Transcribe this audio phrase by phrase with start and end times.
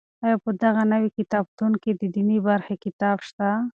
[0.25, 2.75] آیا په دغه نوي کتابتون کې دیني برخې
[3.27, 3.49] شته؟